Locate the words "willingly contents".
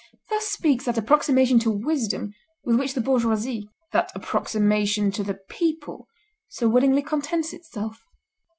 6.67-7.53